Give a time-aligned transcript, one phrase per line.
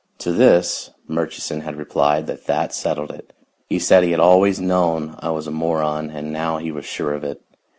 [0.17, 3.33] To this Murchison had replied that that settled it.
[3.69, 7.13] He said he had always known I was a moron, and now he was sure
[7.13, 7.43] of it.